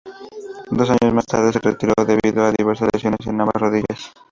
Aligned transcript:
Dos 0.71 0.89
años 0.89 1.13
más 1.13 1.27
tarde 1.27 1.53
se 1.53 1.59
retiró 1.59 1.93
debido 1.97 2.43
a 2.43 2.51
diversas 2.51 2.89
lesiones 2.91 3.19
en 3.27 3.39
ambas 3.39 3.53
rodillas. 3.61 4.11